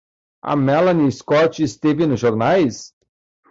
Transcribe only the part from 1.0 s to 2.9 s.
Scott esteve nos jornais?